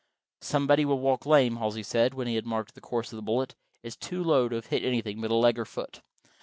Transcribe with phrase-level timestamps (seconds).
[0.41, 3.53] "Somebody will walk lame," Halsey said, when he had marked the course of the bullet.
[3.83, 6.01] "It's too low to have hit anything but a leg or foot."